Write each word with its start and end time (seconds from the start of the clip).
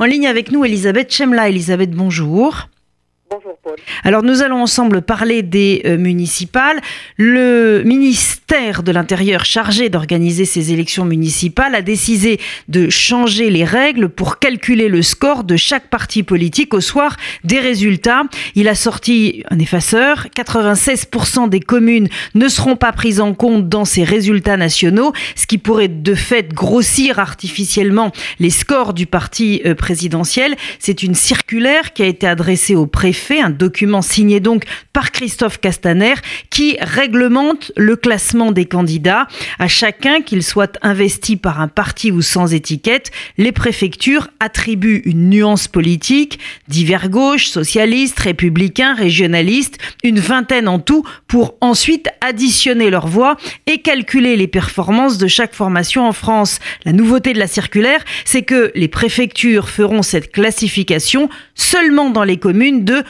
En 0.00 0.06
ligne 0.06 0.26
avec 0.26 0.50
nous, 0.50 0.64
Elisabeth 0.64 1.12
Chemla. 1.12 1.48
Elisabeth, 1.48 1.92
bonjour. 1.92 2.68
Alors 4.02 4.22
nous 4.22 4.42
allons 4.42 4.62
ensemble 4.62 5.02
parler 5.02 5.42
des 5.42 5.82
euh, 5.84 5.96
municipales. 5.96 6.80
Le 7.16 7.82
ministère 7.84 8.82
de 8.82 8.92
l'Intérieur 8.92 9.44
chargé 9.44 9.88
d'organiser 9.88 10.44
ces 10.44 10.72
élections 10.72 11.04
municipales 11.04 11.74
a 11.74 11.82
décidé 11.82 12.40
de 12.68 12.88
changer 12.90 13.50
les 13.50 13.64
règles 13.64 14.08
pour 14.08 14.38
calculer 14.38 14.88
le 14.88 15.02
score 15.02 15.44
de 15.44 15.56
chaque 15.56 15.88
parti 15.88 16.22
politique 16.22 16.74
au 16.74 16.80
soir 16.80 17.16
des 17.44 17.60
résultats. 17.60 18.22
Il 18.54 18.68
a 18.68 18.74
sorti 18.74 19.44
un 19.50 19.58
effaceur. 19.58 20.26
96% 20.36 21.48
des 21.48 21.60
communes 21.60 22.08
ne 22.34 22.48
seront 22.48 22.76
pas 22.76 22.92
prises 22.92 23.20
en 23.20 23.34
compte 23.34 23.68
dans 23.68 23.84
ces 23.84 24.04
résultats 24.04 24.56
nationaux, 24.56 25.12
ce 25.36 25.46
qui 25.46 25.58
pourrait 25.58 25.88
de 25.88 26.14
fait 26.14 26.52
grossir 26.52 27.18
artificiellement 27.18 28.12
les 28.38 28.50
scores 28.50 28.94
du 28.94 29.06
parti 29.06 29.62
euh, 29.64 29.74
présidentiel. 29.74 30.56
C'est 30.78 31.02
une 31.02 31.14
circulaire 31.14 31.92
qui 31.92 32.02
a 32.02 32.06
été 32.06 32.26
adressée 32.26 32.74
au 32.74 32.86
préfet, 32.86 33.40
un 33.40 33.50
signé 34.02 34.40
donc 34.40 34.64
par 34.92 35.12
Christophe 35.12 35.60
Castaner 35.60 36.14
qui 36.50 36.76
réglemente 36.80 37.72
le 37.76 37.96
classement 37.96 38.52
des 38.52 38.64
candidats. 38.64 39.26
À 39.58 39.68
chacun, 39.68 40.20
qu'il 40.22 40.42
soit 40.42 40.78
investi 40.82 41.36
par 41.36 41.60
un 41.60 41.68
parti 41.68 42.10
ou 42.10 42.22
sans 42.22 42.54
étiquette, 42.54 43.10
les 43.38 43.52
préfectures 43.52 44.28
attribuent 44.40 45.02
une 45.04 45.30
nuance 45.30 45.68
politique, 45.68 46.38
divers 46.68 47.08
gauche, 47.08 47.46
socialiste, 47.46 48.20
républicain, 48.20 48.94
régionaliste, 48.94 49.78
une 50.02 50.20
vingtaine 50.20 50.68
en 50.68 50.78
tout, 50.78 51.04
pour 51.26 51.54
ensuite 51.60 52.08
additionner 52.20 52.90
leurs 52.90 53.08
voix 53.08 53.36
et 53.66 53.80
calculer 53.80 54.36
les 54.36 54.46
performances 54.48 55.18
de 55.18 55.26
chaque 55.26 55.54
formation 55.54 56.06
en 56.06 56.12
France. 56.12 56.58
La 56.84 56.92
nouveauté 56.92 57.32
de 57.32 57.38
la 57.38 57.46
circulaire, 57.46 58.04
c'est 58.24 58.42
que 58.42 58.72
les 58.74 58.88
préfectures 58.88 59.68
feront 59.68 60.02
cette 60.02 60.32
classification 60.32 61.28
seulement 61.54 62.10
dans 62.10 62.24
les 62.24 62.36
communes 62.36 62.84
de 62.84 63.02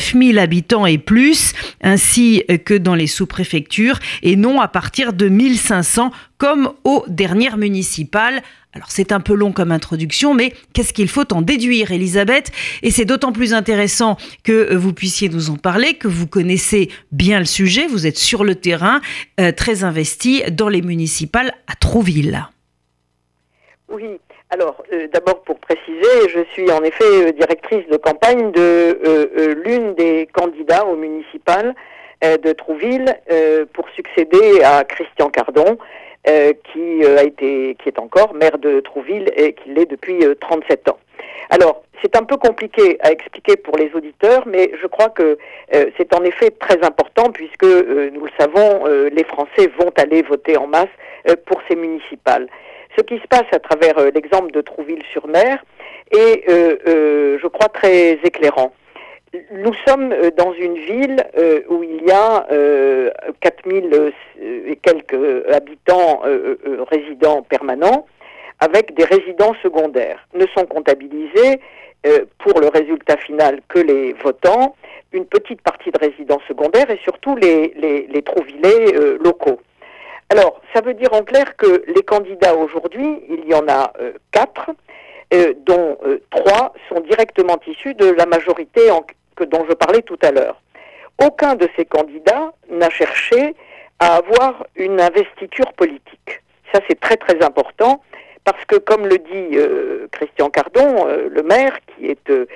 9000 0.00 0.38
habitants 0.38 0.86
et 0.86 0.98
plus, 0.98 1.52
ainsi 1.82 2.42
que 2.64 2.74
dans 2.74 2.94
les 2.94 3.06
sous-préfectures, 3.06 3.98
et 4.22 4.36
non 4.36 4.60
à 4.60 4.68
partir 4.68 5.12
de 5.12 5.28
1500 5.28 6.10
comme 6.38 6.72
aux 6.84 7.04
dernières 7.06 7.58
municipales. 7.58 8.42
Alors 8.72 8.90
c'est 8.90 9.12
un 9.12 9.20
peu 9.20 9.34
long 9.34 9.52
comme 9.52 9.72
introduction, 9.72 10.32
mais 10.32 10.54
qu'est-ce 10.72 10.92
qu'il 10.92 11.08
faut 11.08 11.30
en 11.34 11.42
déduire, 11.42 11.90
Elisabeth 11.90 12.50
Et 12.82 12.90
c'est 12.90 13.04
d'autant 13.04 13.32
plus 13.32 13.52
intéressant 13.52 14.16
que 14.42 14.74
vous 14.74 14.92
puissiez 14.92 15.28
nous 15.28 15.50
en 15.50 15.56
parler, 15.56 15.94
que 15.94 16.08
vous 16.08 16.26
connaissez 16.26 16.88
bien 17.12 17.40
le 17.40 17.44
sujet, 17.44 17.86
vous 17.86 18.06
êtes 18.06 18.18
sur 18.18 18.44
le 18.44 18.54
terrain, 18.54 19.00
euh, 19.40 19.52
très 19.52 19.84
investi 19.84 20.42
dans 20.52 20.68
les 20.68 20.82
municipales 20.82 21.52
à 21.66 21.74
Trouville. 21.74 22.46
Oui, 23.90 24.20
alors, 24.50 24.84
euh, 24.92 25.08
d'abord 25.12 25.42
pour 25.42 25.58
préciser, 25.58 26.28
je 26.28 26.44
suis 26.52 26.70
en 26.70 26.82
effet 26.84 27.04
euh, 27.04 27.32
directrice 27.32 27.84
de 27.88 27.96
campagne 27.96 28.52
de 28.52 28.60
euh, 29.04 29.54
l'une 29.64 29.94
des 29.94 30.28
candidats 30.32 30.86
au 30.86 30.94
municipal 30.96 31.74
de 32.22 32.52
Trouville 32.52 33.06
pour 33.72 33.88
succéder 33.96 34.62
à 34.62 34.84
Christian 34.84 35.30
Cardon, 35.30 35.78
qui 36.26 37.02
a 37.02 37.22
été, 37.22 37.78
qui 37.82 37.88
est 37.88 37.98
encore 37.98 38.34
maire 38.34 38.58
de 38.58 38.80
Trouville 38.80 39.30
et 39.34 39.54
qui 39.54 39.70
l'est 39.70 39.90
depuis 39.90 40.22
37 40.38 40.90
ans. 40.90 40.98
Alors, 41.48 41.82
c'est 42.02 42.14
un 42.16 42.24
peu 42.24 42.36
compliqué 42.36 42.98
à 43.00 43.10
expliquer 43.10 43.56
pour 43.56 43.78
les 43.78 43.90
auditeurs, 43.94 44.46
mais 44.46 44.70
je 44.82 44.86
crois 44.86 45.08
que 45.08 45.38
c'est 45.96 46.14
en 46.14 46.22
effet 46.24 46.50
très 46.50 46.84
important 46.84 47.30
puisque, 47.32 47.64
nous 47.64 48.26
le 48.26 48.32
savons, 48.38 48.84
les 49.10 49.24
Français 49.24 49.70
vont 49.78 49.90
aller 49.96 50.20
voter 50.20 50.58
en 50.58 50.66
masse 50.66 50.92
pour 51.46 51.62
ces 51.70 51.74
municipales 51.74 52.48
ce 52.96 53.02
qui 53.02 53.18
se 53.18 53.26
passe 53.28 53.46
à 53.52 53.58
travers 53.58 53.98
euh, 53.98 54.10
l'exemple 54.14 54.50
de 54.52 54.60
Trouville-sur-Mer 54.60 55.64
est, 56.10 56.48
euh, 56.48 56.76
euh, 56.86 57.38
je 57.40 57.46
crois, 57.46 57.68
très 57.68 58.18
éclairant. 58.24 58.72
Nous 59.52 59.72
sommes 59.86 60.12
dans 60.36 60.52
une 60.54 60.74
ville 60.74 61.24
où 61.68 61.84
il 61.84 62.02
y 62.04 62.10
a 62.10 62.48
4000 63.38 64.12
et 64.42 64.74
quelques 64.74 65.48
habitants 65.52 66.22
résidents 66.90 67.42
permanents 67.42 68.08
avec 68.58 68.92
des 68.94 69.04
résidents 69.04 69.54
secondaires. 69.62 70.26
Ne 70.34 70.46
sont 70.48 70.66
comptabilisés 70.66 71.60
pour 72.38 72.60
le 72.60 72.66
résultat 72.66 73.18
final 73.18 73.60
que 73.68 73.78
les 73.78 74.14
votants, 74.14 74.74
une 75.12 75.26
petite 75.26 75.62
partie 75.62 75.92
de 75.92 75.98
résidents 76.00 76.40
secondaires 76.48 76.90
et 76.90 76.98
surtout 77.04 77.36
les, 77.36 77.72
les, 77.76 78.22
Trouvillais 78.22 78.92
locaux. 79.22 79.60
Alors, 80.30 80.60
ça 80.72 80.80
veut 80.80 80.94
dire 80.94 81.12
en 81.12 81.22
clair 81.22 81.56
que 81.56 81.82
les 81.88 82.02
candidats 82.04 82.54
aujourd'hui, 82.54 83.20
il 83.28 83.48
y 83.48 83.54
en 83.54 83.66
a 83.66 83.92
euh, 84.00 84.12
quatre, 84.30 84.70
euh, 85.34 85.54
dont 85.66 85.98
euh, 86.06 86.22
trois 86.30 86.72
sont 86.88 87.00
directement 87.00 87.58
issus 87.66 87.94
de 87.94 88.10
la 88.10 88.26
majorité 88.26 88.90
que, 89.34 89.42
dont 89.42 89.66
je 89.68 89.74
parlais 89.74 90.02
tout 90.02 90.18
à 90.22 90.30
l'heure. 90.30 90.62
Aucun 91.20 91.56
de 91.56 91.68
ces 91.76 91.84
candidats 91.84 92.52
n'a 92.70 92.90
cherché 92.90 93.56
à 93.98 94.16
avoir 94.18 94.66
une 94.76 95.00
investiture 95.00 95.72
politique. 95.72 96.42
Ça, 96.72 96.80
c'est 96.88 97.00
très 97.00 97.16
très 97.16 97.44
important 97.44 98.00
parce 98.52 98.64
que, 98.64 98.76
comme 98.76 99.06
le 99.06 99.18
dit 99.18 99.56
euh, 99.56 100.08
Christian 100.10 100.50
Cardon, 100.50 101.06
euh, 101.06 101.28
le 101.30 101.42
maire, 101.42 101.78
qui 101.86 102.06
est 102.06 102.30
euh, 102.30 102.46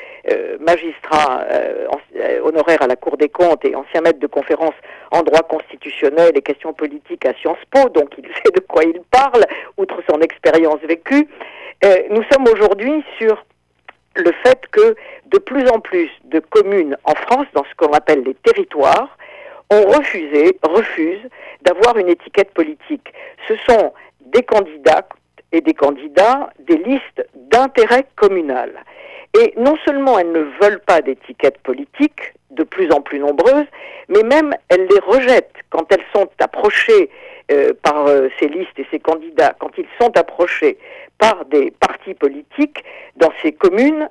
magistrat 0.61 1.47
honoraire 2.43 2.83
à 2.83 2.87
la 2.87 2.97
Cour 2.97 3.17
des 3.17 3.29
comptes 3.29 3.65
et 3.65 3.75
ancien 3.75 4.01
maître 4.01 4.19
de 4.19 4.27
conférence 4.27 4.75
en 5.11 5.23
droit 5.23 5.43
constitutionnel 5.43 6.33
et 6.35 6.43
questions 6.43 6.73
politiques 6.73 7.25
à 7.27 7.35
Sciences 7.35 7.65
Po, 7.71 7.89
donc 7.91 8.11
il 8.19 8.27
sait 8.27 8.53
de 8.55 8.61
quoi 8.61 8.83
il 8.85 9.01
parle, 9.11 9.45
outre 9.77 10.03
son 10.11 10.21
expérience 10.21 10.81
vécue, 10.81 11.29
nous 12.11 12.23
sommes 12.33 12.47
aujourd'hui 12.51 13.05
sur 13.19 13.45
le 14.17 14.33
fait 14.43 14.61
que 14.71 14.97
de 15.27 15.39
plus 15.39 15.69
en 15.69 15.81
plus 15.81 16.11
de 16.25 16.41
communes 16.41 16.97
en 17.05 17.15
France, 17.15 17.47
dans 17.53 17.65
ce 17.65 17.75
qu'on 17.77 17.93
appelle 17.93 18.23
les 18.23 18.35
territoires, 18.35 19.17
ont 19.71 19.83
refusé, 19.83 20.59
refusent 20.63 21.29
d'avoir 21.63 21.99
une 21.99 22.09
étiquette 22.09 22.53
politique. 22.53 23.13
Ce 23.49 23.55
sont 23.69 23.93
des 24.21 24.43
candidats 24.43 25.07
et 25.55 25.61
des 25.61 25.73
candidats 25.75 26.51
des 26.59 26.77
listes 26.77 27.27
d'intérêt 27.35 28.07
communal. 28.17 28.73
Et 29.41 29.55
non 29.57 29.77
seulement 29.85 30.19
elles 30.19 30.33
ne 30.33 30.47
veulent 30.61 30.83
pas 30.85 31.01
d'étiquettes 31.01 31.59
politiques, 31.59 32.35
de 32.51 32.65
plus 32.65 32.91
en 32.91 33.01
plus 33.01 33.19
nombreuses, 33.19 33.67
mais 34.09 34.23
même 34.23 34.55
elles 34.69 34.87
les 34.91 35.01
rejettent 35.01 35.55
quand 35.71 35.91
elles 35.93 36.05
sont 36.15 36.29
approchées 36.41 37.09
euh, 37.51 37.73
par 37.83 38.07
euh, 38.07 38.29
ces 38.39 38.49
listes 38.49 38.79
et 38.79 38.87
ces 38.91 39.01
candidats, 39.01 39.55
quand 39.59 39.71
ils 39.79 39.87
sont 40.01 40.17
approchés 40.17 40.79
par 41.19 41.45
des 41.47 41.71
partis 41.73 42.15
politiques 42.15 42.85
dans 43.17 43.33
ces 43.43 43.53
communes, 43.53 44.09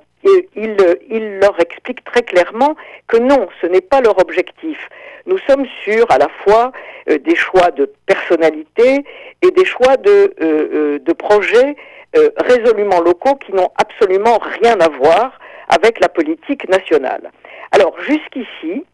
ils, 0.56 0.76
ils 1.08 1.38
leur 1.38 1.58
expliquent 1.60 2.04
très 2.04 2.22
clairement 2.22 2.74
que 3.08 3.16
non, 3.18 3.48
ce 3.60 3.66
n'est 3.66 3.80
pas 3.80 4.00
leur 4.00 4.18
objectif. 4.20 4.78
Nous 5.26 5.38
sommes 5.48 5.66
sur 5.82 6.10
à 6.10 6.18
la 6.18 6.28
fois 6.44 6.72
euh, 7.08 7.18
des 7.18 7.34
choix 7.34 7.70
de 7.70 7.90
personnalité 8.06 9.04
et 9.42 9.50
des 9.50 9.64
choix 9.64 9.96
de, 9.96 10.10
euh, 10.10 10.34
euh, 10.40 10.98
de 10.98 11.12
projets 11.12 11.76
résolument 12.36 13.00
locaux 13.00 13.34
qui 13.34 13.52
n'ont 13.52 13.72
absolument 13.74 14.38
rien 14.60 14.78
à 14.78 14.88
voir 14.88 15.36
avec 15.68 15.98
la 15.98 16.08
politique 16.08 16.68
nationale. 16.68 17.32
Alors 17.72 18.00
jusqu'ici, 18.02 18.84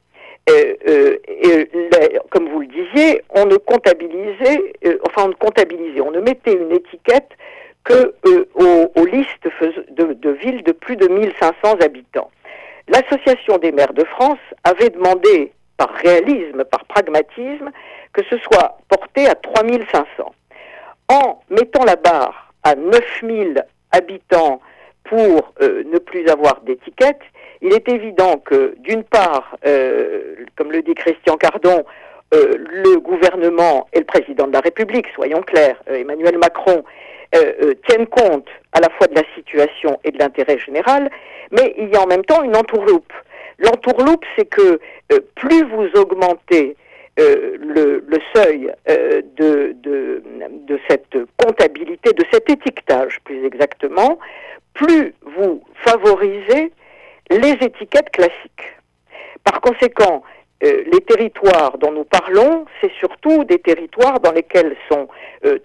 comme 2.31 2.49
vous 2.49 2.61
le 2.61 2.67
disiez, 2.67 3.21
on 3.29 3.45
ne 3.45 3.57
comptabilisait, 3.57 4.73
enfin 5.07 5.25
on 5.27 5.29
ne 5.29 5.35
comptabilisait, 5.35 6.01
on 6.01 6.13
ne 6.13 6.21
mettait 6.21 6.55
une 6.55 6.73
étiquette 6.73 7.29
que 7.85 8.15
aux, 8.55 9.05
listes 9.07 9.49
de, 9.91 10.31
villes 10.31 10.63
de 10.63 10.73
plus 10.73 10.97
de 10.97 11.09
1500 11.09 11.77
habitants. 11.81 12.31
L'Association 12.89 13.59
des 13.59 13.73
maires 13.73 13.95
de 13.95 14.05
France 14.05 14.39
avait 14.65 14.91
demandé 14.91 15.53
par 15.77 15.91
réalisme, 15.91 16.65
par 16.65 16.85
pragmatisme, 16.85 17.71
que 18.13 18.23
ce 18.29 18.37
soit 18.39 18.79
porté 18.89 19.27
à 19.27 19.35
3500. 19.35 20.35
En 21.09 21.41
mettant 21.49 21.85
la 21.85 21.97
barre 21.97 22.53
à 22.63 22.75
9000 22.75 23.65
habitants 23.93 24.61
pour 25.05 25.53
euh, 25.63 25.83
ne 25.91 25.99
plus 25.99 26.29
avoir 26.29 26.61
d'étiquette, 26.61 27.21
il 27.63 27.73
est 27.73 27.89
évident 27.89 28.39
que, 28.39 28.75
d'une 28.79 29.05
part, 29.05 29.57
euh, 29.67 30.37
comme 30.57 30.73
le 30.73 30.83
dit 30.83 30.95
Christian 30.95 31.37
Cardon, 31.37 31.85
euh, 32.33 32.55
le 32.57 33.01
gouvernement 33.01 33.89
et 33.93 33.99
le 33.99 34.05
président 34.05 34.47
de 34.47 34.53
la 34.53 34.61
République, 34.61 35.07
soyons 35.15 35.43
clairs, 35.43 35.83
Emmanuel 35.87 36.39
Macron, 36.39 36.85
tiennent 37.87 38.07
compte 38.07 38.49
à 38.73 38.81
la 38.81 38.89
fois 38.91 39.07
de 39.07 39.15
la 39.15 39.23
situation 39.35 39.99
et 40.05 40.11
de 40.11 40.19
l'intérêt 40.19 40.59
général, 40.59 41.11
mais 41.51 41.75
il 41.79 41.89
y 41.89 41.97
a 41.97 42.03
en 42.03 42.07
même 42.07 42.25
temps 42.25 42.43
une 42.43 42.57
entourloupe. 42.57 43.13
L'entourloupe, 43.61 44.25
c'est 44.37 44.47
que 44.47 44.81
euh, 45.13 45.21
plus 45.35 45.65
vous 45.65 45.89
augmentez 45.95 46.77
euh, 47.19 47.57
le, 47.61 48.19
seuil 48.35 48.73
euh, 48.89 49.21
de, 49.37 49.77
de, 49.83 50.79
cette 50.89 51.17
comptabilité, 51.37 52.13
de 52.13 52.25
cet 52.33 52.49
étiquetage 52.49 53.19
plus 53.25 53.45
exactement, 53.45 54.19
plus 54.73 55.15
vous 55.23 55.63
favorisez 55.85 56.73
les 57.31 57.57
étiquettes 57.61 58.11
classiques. 58.11 58.77
Par 59.45 59.61
conséquent, 59.61 60.23
les 60.63 61.01
territoires 61.07 61.79
dont 61.79 61.93
nous 61.93 62.05
parlons, 62.05 62.67
c'est 62.81 62.93
surtout 62.99 63.45
des 63.45 63.59
territoires 63.59 64.21
dans 64.21 64.33
lesquels 64.33 64.77
sont 64.91 65.09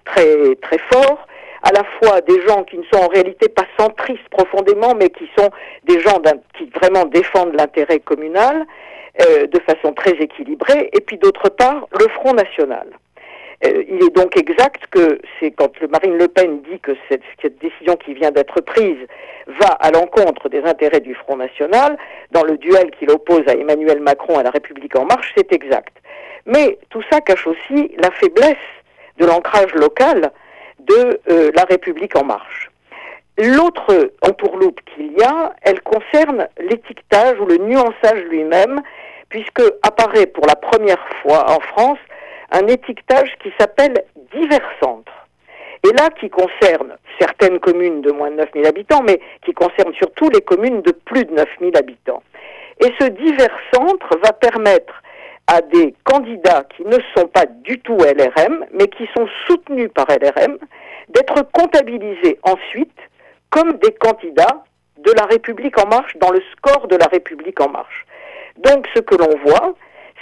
très 0.06 0.56
très 0.62 0.78
forts 0.92 1.28
à 1.66 1.72
la 1.72 1.84
fois 1.84 2.22
des 2.22 2.42
gens 2.48 2.64
qui 2.64 2.78
ne 2.78 2.84
sont 2.84 3.02
en 3.02 3.08
réalité 3.08 3.50
pas 3.50 3.66
centristes 3.78 4.30
profondément, 4.30 4.94
mais 4.96 5.10
qui 5.10 5.28
sont 5.38 5.50
des 5.84 6.00
gens 6.00 6.22
qui 6.58 6.70
vraiment 6.80 7.06
défendent 7.06 7.56
l'intérêt 7.56 8.00
communal 8.00 8.66
euh, 9.22 9.48
de 9.48 9.60
façon 9.62 9.92
très 9.94 10.12
équilibrée, 10.12 10.92
et 10.94 11.02
puis 11.02 11.18
d'autre 11.18 11.50
part 11.50 11.88
le 12.00 12.08
Front 12.10 12.34
National. 12.34 12.88
Euh, 13.66 13.84
il 13.90 14.04
est 14.04 14.16
donc 14.16 14.38
exact 14.38 14.86
que 14.92 15.20
c'est 15.40 15.52
quand 15.52 15.72
Marine 15.90 16.18
Le 16.18 16.28
Pen 16.28 16.62
dit 16.70 16.80
que 16.80 16.92
cette, 17.10 17.24
cette 17.42 17.58
décision 17.58 17.96
qui 17.96 18.14
vient 18.14 18.32
d'être 18.32 18.62
prise 18.62 19.00
va 19.48 19.70
à 19.70 19.90
l'encontre 19.90 20.50
des 20.50 20.62
intérêts 20.64 21.00
du 21.00 21.16
Front 21.16 21.38
National, 21.38 21.98
dans 22.32 22.44
le 22.44 22.58
duel 22.58 22.92
qu'il 22.92 23.10
oppose 23.10 23.44
à 23.48 23.54
Emmanuel 23.54 24.02
Macron 24.02 24.38
à 24.38 24.44
la 24.44 24.52
République 24.52 24.96
en 24.96 25.06
marche, 25.06 25.34
c'est 25.36 25.52
exact. 25.52 25.98
Mais 26.46 26.78
tout 26.90 27.02
ça 27.12 27.22
cache 27.22 27.48
aussi 27.48 27.92
la 27.98 28.12
faiblesse 28.12 28.58
de 29.18 29.26
l'ancrage 29.26 29.74
local 29.74 30.32
de 30.88 31.20
euh, 31.30 31.52
la 31.56 31.64
République 31.64 32.16
en 32.16 32.24
marche. 32.24 32.70
L'autre 33.38 34.12
entourloupe 34.22 34.80
qu'il 34.94 35.12
y 35.12 35.24
a, 35.24 35.54
elle 35.62 35.82
concerne 35.82 36.48
l'étiquetage 36.58 37.40
ou 37.40 37.46
le 37.46 37.58
nuançage 37.58 38.24
lui-même, 38.30 38.82
puisque 39.30 39.62
apparaît 39.84 40.28
pour 40.28 40.46
la 40.46 40.56
première 40.56 41.06
fois 41.22 41.52
en 41.52 41.60
France 41.60 42.00
un 42.52 42.68
étiquetage 42.68 43.34
qui 43.44 43.52
s'appelle 43.60 44.06
divers 44.34 44.70
centres. 44.82 45.12
Et 45.84 45.92
là, 45.94 46.10
qui 46.20 46.30
concerne 46.30 46.98
certaines 47.20 47.60
communes 47.60 48.02
de 48.02 48.12
moins 48.12 48.32
de 48.32 48.38
9000 48.38 48.66
habitants, 48.66 49.04
mais 49.04 49.20
qui 49.44 49.54
concerne 49.54 49.94
surtout 49.96 50.30
les 50.30 50.42
communes 50.42 50.82
de 50.82 50.92
plus 50.92 51.26
de 51.26 51.34
9000 51.34 51.78
habitants. 51.78 52.24
Et 52.80 52.92
ce 53.00 53.08
divers 53.08 53.58
centre 53.74 54.18
va 54.24 54.34
permettre 54.34 55.02
à 55.48 55.62
des 55.62 55.94
candidats 56.04 56.66
qui 56.76 56.84
ne 56.84 56.98
sont 57.16 57.28
pas 57.28 57.46
du 57.46 57.80
tout 57.80 57.98
LRM, 57.98 58.66
mais 58.74 58.88
qui 58.88 59.08
sont 59.16 59.28
soutenus 59.48 59.90
par 59.94 60.08
LRM, 60.08 60.58
d'être 61.10 61.44
comptabilisés 61.52 62.40
ensuite 62.44 62.98
comme 63.50 63.74
des 63.74 63.92
candidats 63.94 64.64
de 64.98 65.12
la 65.12 65.26
République 65.26 65.78
en 65.78 65.88
marche 65.88 66.18
dans 66.18 66.32
le 66.32 66.42
score 66.52 66.88
de 66.88 66.96
la 66.96 67.06
République 67.06 67.62
en 67.62 67.70
marche. 67.70 68.06
Donc 68.58 68.88
ce 68.96 69.00
que 69.02 69.16
l'on 69.16 69.38
voit, 69.46 69.76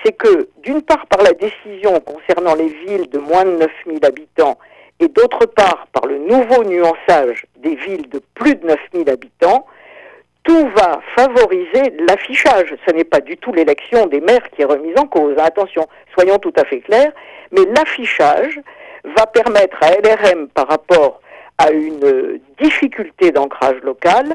c'est 0.04 0.12
que 0.12 0.50
d'une 0.62 0.81
part 0.81 1.06
par 1.08 1.22
la 1.24 1.31
décision 1.31 2.00
concernant 2.02 2.56
les 2.56 2.68
villes 2.68 3.10
de 3.10 3.19
moins 3.19 3.46
de 3.46 3.52
9000 3.86 4.06
habitants 4.06 4.58
et 5.00 5.08
d'autre 5.08 5.46
part 5.46 5.88
par 5.94 6.06
le 6.06 6.18
nouveau 6.18 6.64
nuançage 6.64 7.46
des 7.58 7.76
villes 7.76 8.10
de 8.10 8.22
plus 8.34 8.56
de 8.56 8.68
9000 8.68 9.10
habitants, 9.10 9.66
tout 10.44 10.68
va 10.75 11.00
favoriser 11.16 11.94
l'affichage. 12.07 12.75
Ce 12.86 12.94
n'est 12.94 13.04
pas 13.04 13.22
du 13.22 13.38
tout 13.38 13.54
l'élection 13.54 14.07
des 14.07 14.19
maires 14.19 14.50
qui 14.51 14.62
est 14.62 14.66
remise 14.66 14.98
en 14.98 15.07
cause. 15.07 15.36
Attention, 15.38 15.88
soyons 16.13 16.38
tout 16.38 16.54
à 16.57 16.66
fait 16.66 16.81
clairs. 16.81 17.12
Mais 17.51 17.62
l'affichage 17.75 18.60
va 19.16 19.25
permettre 19.25 19.78
à 19.81 19.92
LRM, 19.92 20.48
par 20.50 20.68
rapport 20.68 21.22
à 21.57 21.72
une 21.72 22.40
difficulté 22.62 23.31
d'ancrage 23.31 23.78
local, 23.84 24.34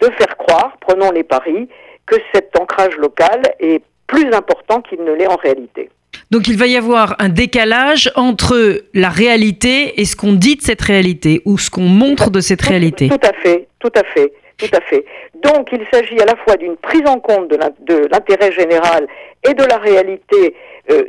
de 0.00 0.10
faire 0.10 0.36
croire, 0.36 0.76
prenons 0.80 1.10
les 1.10 1.24
paris, 1.24 1.68
que 2.06 2.16
cet 2.32 2.58
ancrage 2.58 2.96
local 2.96 3.42
est 3.60 3.82
plus 4.06 4.32
important 4.32 4.80
qu'il 4.80 5.02
ne 5.04 5.12
l'est 5.12 5.26
en 5.26 5.36
réalité. 5.36 5.90
Donc 6.30 6.48
il 6.48 6.56
va 6.56 6.66
y 6.66 6.76
avoir 6.76 7.14
un 7.18 7.28
décalage 7.28 8.10
entre 8.16 8.82
la 8.94 9.08
réalité 9.10 10.00
et 10.00 10.04
ce 10.04 10.16
qu'on 10.16 10.32
dit 10.32 10.56
de 10.56 10.62
cette 10.62 10.82
réalité, 10.82 11.42
ou 11.44 11.58
ce 11.58 11.70
qu'on 11.70 11.82
montre 11.82 12.30
de 12.30 12.40
cette 12.40 12.62
réalité. 12.62 13.08
Tout 13.08 13.26
à 13.26 13.32
fait, 13.32 13.68
tout 13.78 13.92
à 13.94 14.04
fait. 14.04 14.32
Tout 14.58 14.76
à 14.76 14.80
fait. 14.82 15.04
Donc 15.42 15.68
il 15.72 15.84
s'agit 15.92 16.20
à 16.20 16.24
la 16.24 16.36
fois 16.36 16.56
d'une 16.56 16.76
prise 16.76 17.06
en 17.06 17.18
compte 17.18 17.48
de 17.48 18.08
l'intérêt 18.10 18.52
général 18.52 19.06
et 19.44 19.54
de 19.54 19.64
la 19.64 19.76
réalité 19.76 20.54
euh, 20.90 21.02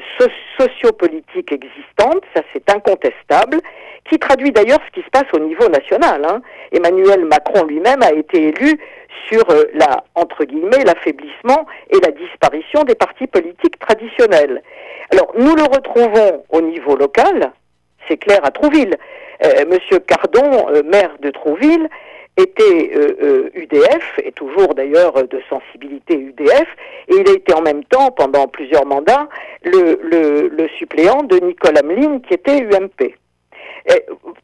sociopolitique 0.59 1.51
existante, 1.51 2.23
ça 2.35 2.41
c'est 2.51 2.67
incontestable, 2.69 3.59
qui 4.09 4.17
traduit 4.17 4.51
d'ailleurs 4.51 4.79
ce 4.87 4.99
qui 4.99 5.05
se 5.05 5.09
passe 5.11 5.31
au 5.33 5.39
niveau 5.39 5.67
national. 5.69 6.25
Hein. 6.25 6.41
Emmanuel 6.71 7.25
Macron 7.25 7.65
lui-même 7.65 8.01
a 8.01 8.11
été 8.11 8.49
élu 8.49 8.79
sur 9.29 9.43
euh, 9.51 9.65
la 9.75 10.03
guillemets 10.45 10.83
l'affaiblissement 10.85 11.65
et 11.89 11.99
la 12.03 12.11
disparition 12.11 12.83
des 12.83 12.95
partis 12.95 13.27
politiques 13.27 13.79
traditionnels. 13.79 14.61
Alors 15.11 15.31
nous 15.37 15.55
le 15.55 15.63
retrouvons 15.63 16.43
au 16.49 16.61
niveau 16.61 16.95
local, 16.95 17.51
c'est 18.07 18.17
clair 18.17 18.39
à 18.43 18.51
Trouville. 18.51 18.95
Euh, 19.43 19.65
Monsieur 19.69 19.99
Cardon, 19.99 20.67
maire 20.85 21.15
de 21.19 21.29
Trouville, 21.29 21.87
était 22.37 22.91
UDF, 23.55 24.19
euh, 24.19 24.21
et 24.25 24.31
toujours 24.31 24.73
d'ailleurs 24.73 25.13
de 25.13 25.39
sensibilité 25.49 26.15
UDF, 26.15 26.67
et 27.09 27.15
il 27.19 27.29
a 27.29 27.33
été 27.33 27.53
en 27.53 27.61
même 27.61 27.83
temps, 27.85 28.11
pendant 28.11 28.47
plusieurs 28.47 28.85
mandats, 28.85 29.27
le, 29.63 29.99
le, 30.49 30.67
suppléant 30.79 31.23
de 31.23 31.37
Nicole 31.37 31.77
Hamelin, 31.77 32.19
qui 32.19 32.33
était 32.33 32.61
UMP. 32.61 33.13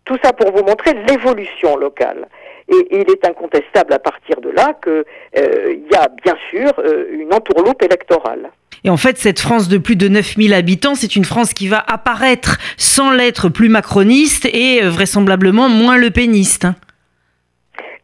Tout 0.06 0.18
ça 0.24 0.34
pour 0.34 0.52
vous 0.52 0.64
montrer 0.64 0.94
l'évolution 1.08 1.78
locale. 1.78 2.28
Et, 2.68 2.88
il 2.92 3.10
est 3.10 3.26
incontestable 3.26 3.94
à 3.94 4.00
partir 4.00 4.40
de 4.42 4.50
là 4.50 4.78
qu'il 4.84 5.82
y 5.92 5.96
a 5.96 6.08
bien 6.24 6.36
sûr 6.52 6.72
une 7.12 7.34
entourloupe 7.34 7.82
électorale. 7.82 8.52
Et 8.84 8.90
en 8.90 8.98
fait, 8.98 9.18
cette 9.18 9.40
France 9.40 9.68
de 9.68 9.78
plus 9.78 9.96
de 9.96 10.08
9000 10.08 10.54
habitants, 10.54 10.96
c'est 10.96 11.16
une 11.16 11.26
France 11.26 11.54
qui 11.54 11.68
va 11.68 11.84
apparaître 11.88 12.58
sans 12.78 13.12
l'être 13.12 13.50
plus 13.50 13.70
macroniste 13.70 14.46
et 14.46 14.82
vraisemblablement 14.82 15.70
moins 15.70 15.98
le 15.98 16.12
péniste. 16.12 16.68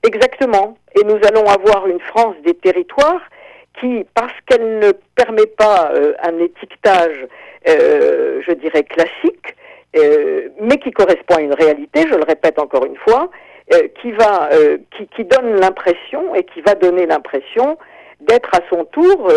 Exactement. 0.05 0.77
Et 0.95 1.03
nous 1.03 1.19
allons 1.27 1.45
avoir 1.47 1.87
une 1.87 1.99
France 1.99 2.35
des 2.45 2.53
territoires 2.53 3.21
qui, 3.79 4.05
parce 4.13 4.33
qu'elle 4.45 4.79
ne 4.79 4.91
permet 5.15 5.47
pas 5.47 5.91
euh, 5.93 6.13
un 6.23 6.37
étiquetage, 6.39 7.27
euh, 7.67 8.41
je 8.47 8.53
dirais, 8.53 8.83
classique, 8.83 9.55
euh, 9.97 10.49
mais 10.61 10.77
qui 10.77 10.91
correspond 10.91 11.35
à 11.35 11.41
une 11.41 11.53
réalité, 11.53 12.05
je 12.07 12.15
le 12.15 12.23
répète 12.23 12.59
encore 12.59 12.85
une 12.85 12.97
fois, 12.97 13.29
qui, 13.99 14.11
va, 14.11 14.51
qui, 15.15 15.23
donne 15.23 15.59
l'impression 15.59 16.35
et 16.35 16.43
qui 16.43 16.61
va 16.61 16.75
donner 16.75 17.07
l'impression 17.07 17.79
d'être 18.21 18.51
à 18.53 18.59
son 18.69 18.85
tour, 18.85 19.27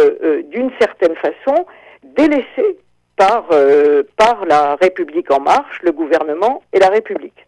d'une 0.50 0.70
certaine 0.79 1.17
façon, 1.17 1.65
délaissé 2.03 2.76
par, 3.17 3.49
par 4.19 4.44
la 4.44 4.76
République 4.82 5.31
en 5.31 5.41
marche, 5.41 5.81
le 5.82 5.93
gouvernement 5.93 6.62
et 6.75 6.79
la 6.79 6.88
République. 6.88 7.47